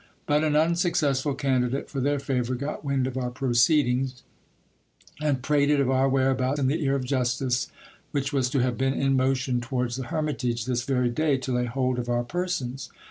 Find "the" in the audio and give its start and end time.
6.65-6.83, 9.97-10.07